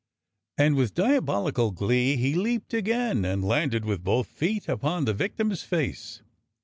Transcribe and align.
And 0.57 0.73
with 0.73 0.95
diabolical 0.95 1.69
glee 1.69 2.15
he 2.15 2.33
leaped 2.33 2.73
again, 2.73 3.23
and 3.23 3.45
landed 3.47 3.85
with 3.85 4.03
both 4.03 4.25
feet 4.25 4.67
upon 4.67 5.05
the 5.05 5.13
victim's 5.13 5.61
face. 5.61 6.23